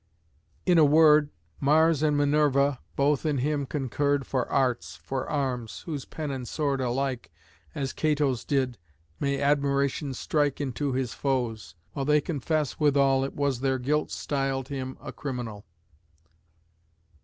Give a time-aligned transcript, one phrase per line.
[0.65, 1.29] In a word,
[1.59, 6.81] Mars and Minerva both in him concurred For arts, for arms, whose pen and sword
[6.81, 7.31] alike,
[7.75, 8.79] As Cato's did,
[9.19, 14.69] may admiration strike Into his foes; while they confess withal It was their guilt styled
[14.69, 15.67] him a criminal....